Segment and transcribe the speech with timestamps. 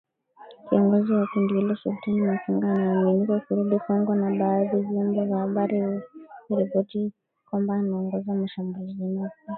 [0.69, 5.83] Kiongozi wa kundi hilo Sultani Makenga anaaminika kurudi Kongo, na badhi ya vyombo vya habari
[6.49, 7.11] vimeripoti
[7.49, 9.49] kwamba anaongoza mashambulizi mapya.